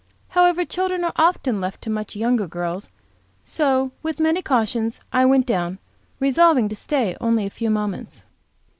However, 0.29 0.65
children 0.65 1.03
are 1.03 1.13
often 1.15 1.61
left 1.61 1.83
to 1.83 1.91
much 1.91 2.15
younger 2.15 2.47
girls, 2.47 2.89
so, 3.45 3.91
with 4.01 4.19
many 4.19 4.41
cautions, 4.41 4.99
I 5.13 5.25
went 5.27 5.45
down, 5.45 5.77
resolving 6.19 6.67
to 6.69 6.75
stay 6.75 7.15
only 7.21 7.45
a 7.45 7.51
few 7.51 7.69
moments. 7.69 8.25